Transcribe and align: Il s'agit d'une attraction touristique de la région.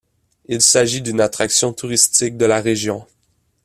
Il 0.47 0.63
s'agit 0.63 1.03
d'une 1.03 1.21
attraction 1.21 1.73
touristique 1.73 2.35
de 2.35 2.47
la 2.47 2.59
région. 2.59 3.05